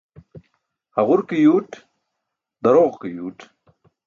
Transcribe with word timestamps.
Haġur 0.95 1.21
ke 1.27 1.35
yuuṭ, 1.43 1.71
daroġo 2.61 2.97
ke 3.01 3.07
yuuṭ. 3.15 3.39